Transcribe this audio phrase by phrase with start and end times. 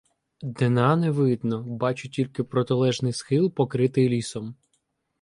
[0.59, 4.55] Дна не видно, бачу тільки протилежний схил, покритий лісом.